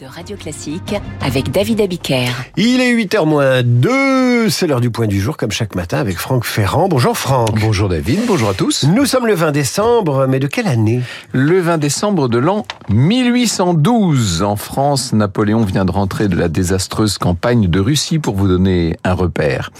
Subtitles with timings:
[0.00, 2.28] de Radio Classique avec David Abiker.
[2.56, 6.16] Il est 8h moins 2, c'est l'heure du point du jour comme chaque matin avec
[6.16, 6.88] Franck Ferrand.
[6.88, 7.60] Bonjour Franck.
[7.60, 8.84] Bonjour David, bonjour à tous.
[8.84, 11.02] Nous sommes le 20 décembre, mais de quelle année?
[11.32, 14.42] Le 20 décembre de l'an 1812.
[14.42, 18.96] En France, Napoléon vient de rentrer de la désastreuse campagne de Russie pour vous donner
[19.04, 19.70] un repère.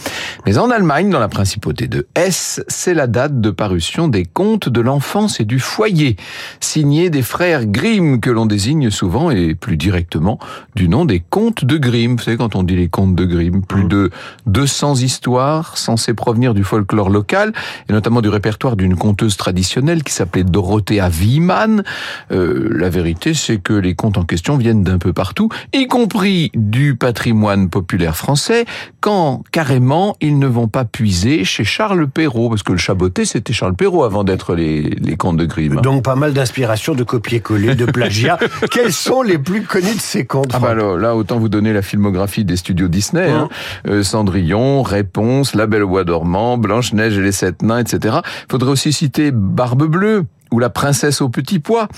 [0.45, 4.69] Mais en Allemagne, dans la principauté de Hesse, c'est la date de parution des contes
[4.69, 6.17] de l'enfance et du foyer,
[6.61, 10.39] signés des frères Grimm que l'on désigne souvent et plus directement
[10.75, 12.17] du nom des contes de Grimm.
[12.17, 13.89] Vous savez, quand on dit les contes de Grimm, plus mmh.
[13.89, 14.11] de
[14.47, 17.53] 200 histoires censées provenir du folklore local,
[17.89, 21.85] et notamment du répertoire d'une conteuse traditionnelle qui s'appelait Dorothea Wiemann.
[22.33, 26.51] Euh, la vérité, c'est que les contes en question viennent d'un peu partout, y compris
[26.55, 28.65] du patrimoine populaire français,
[29.01, 33.53] quand carrément ils ne vont pas puiser chez Charles Perrault, parce que le chaboté, c'était
[33.53, 35.77] Charles Perrault avant d'être les, les contes de Grimm.
[35.81, 38.39] Donc pas mal d'inspiration, de copier-coller, de plagiat.
[38.71, 40.51] Quels sont les plus connu de ces contes.
[40.53, 43.31] Ah bah là, autant vous donner la filmographie des studios Disney.
[43.31, 43.49] Hein.
[43.87, 48.19] Euh, Cendrillon, Réponse, La Belle au Bois dormant, Blanche-Neige et les Sept Nains, etc.
[48.51, 51.89] Faudrait aussi citer Barbe Bleue, ou la princesse au petit pois.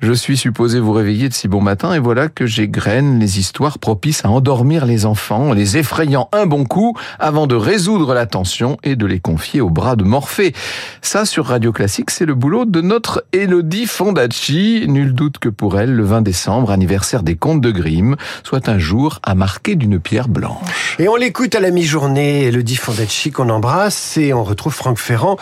[0.00, 3.78] Je suis supposé vous réveiller de si bon matin et voilà que j'égrène les histoires
[3.78, 8.76] propices à endormir les enfants, les effrayant un bon coup avant de résoudre la tension
[8.82, 10.54] et de les confier au bras de Morphée.
[11.02, 14.84] Ça, sur Radio Classique, c'est le boulot de notre Elodie Fondacci.
[14.88, 18.78] Nul doute que pour elle, le 20 décembre, anniversaire des contes de Grimm, soit un
[18.78, 20.96] jour à marquer d'une pierre blanche.
[20.98, 25.36] Et on l'écoute à la mi-journée, Elodie Fondacci qu'on embrasse et on retrouve Franck Ferrand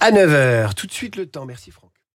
[0.00, 0.74] à 9h.
[0.74, 1.46] Tout de suite le temps.
[1.46, 1.99] Merci Franck.